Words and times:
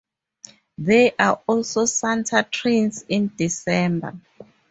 There 0.79 1.11
are 1.19 1.43
also 1.45 1.85
santa 1.85 2.41
trains 2.49 3.05
in 3.07 3.31
December. 3.37 4.15